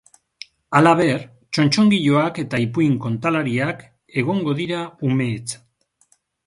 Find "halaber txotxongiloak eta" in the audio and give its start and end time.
0.77-2.63